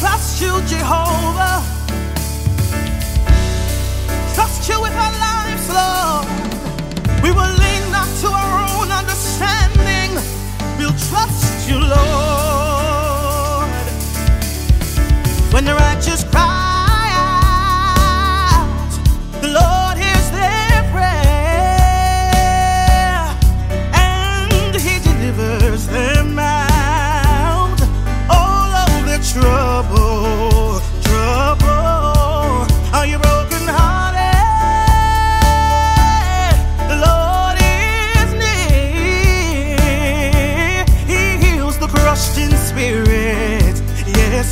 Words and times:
Trust 0.00 0.40
you, 0.40 0.62
Jehovah. 0.62 1.62
Trust 4.34 4.66
you 4.66 4.80
with 4.80 4.94
our 4.94 5.12
lives, 5.28 5.68
Lord. 5.68 6.26
We 7.22 7.30
will 7.32 7.54
lean 7.64 7.92
not 7.92 8.08
to 8.22 8.28
our 8.28 8.80
own 8.80 8.90
understanding. 8.90 10.14
We'll 10.78 10.96
trust 11.10 11.68
you, 11.68 11.78
Lord. 11.80 13.68
When 15.52 15.66
the 15.66 15.74
righteous 15.74 16.24
cry. 16.24 16.59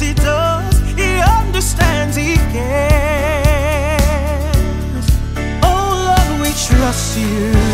yes, 0.00 0.08
He 0.08 0.14
does. 0.14 0.80
He 0.96 1.20
understands, 1.20 2.16
He 2.16 2.36
cares. 2.52 3.18
Oh, 5.62 6.14
Lord, 6.16 6.40
we 6.40 6.50
trust 6.52 7.18
you. 7.18 7.67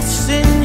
just 0.00 0.30
in 0.30 0.59